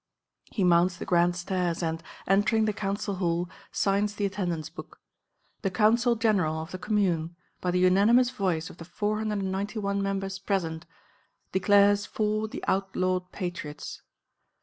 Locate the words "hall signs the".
3.17-4.25